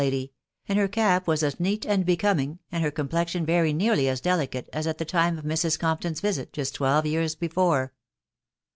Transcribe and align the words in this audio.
lady; 0.01 0.33
and 0.67 0.79
her 0.79 0.87
cap 0.87 1.27
was 1.27 1.43
aa 1.43 1.51
neat 1.59 1.85
and 1.85 2.07
becoming, 2.07 2.57
and 2.71 2.83
her 2.83 2.89
com* 2.89 3.07
plexion 3.07 3.45
very 3.45 3.71
nearly 3.71 4.09
as 4.09 4.19
delicate, 4.19 4.67
as 4.73 4.87
at 4.87 4.97
the 4.97 5.05
time 5.05 5.37
of 5.37 5.45
Mrs. 5.45 5.77
Comp 5.77 6.01
ton's 6.01 6.21
visit 6.21 6.51
just 6.51 6.73
twelve 6.73 7.05
years 7.05 7.35
before. 7.35 7.93